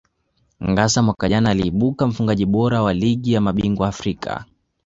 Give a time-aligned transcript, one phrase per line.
[0.69, 4.45] Ngassa mwaka jana aliibuka mfungaji bora wa Ligi ya mabingwa Afrika